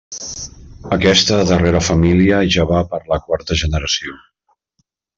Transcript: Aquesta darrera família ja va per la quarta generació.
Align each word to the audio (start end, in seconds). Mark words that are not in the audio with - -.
Aquesta 0.97 1.37
darrera 1.51 1.83
família 1.89 2.41
ja 2.57 2.67
va 2.73 2.83
per 2.95 3.03
la 3.15 3.23
quarta 3.29 3.63
generació. 3.65 4.19